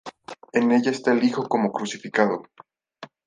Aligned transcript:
En 0.53 0.71
ella 0.71 0.89
está 0.89 1.11
el 1.11 1.23
Hijo 1.23 1.47
como 1.47 1.71
Crucificado. 1.71 2.47